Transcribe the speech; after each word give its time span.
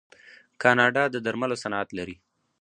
کاناډا 0.61 1.03
د 1.11 1.15
درملو 1.25 1.55
صنعت 1.63 1.89
لري. 1.97 2.15